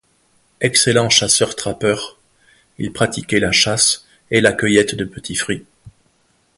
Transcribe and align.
Excellents 0.61 1.11
chasseurs-trappeurs, 1.11 2.17
ils 2.79 2.91
pratiquaient 2.91 3.39
la 3.39 3.51
pêche 3.51 3.99
et 4.31 4.41
la 4.41 4.51
cueillette 4.51 4.95
de 4.95 5.05
petits 5.05 5.35
fruits. 5.35 5.63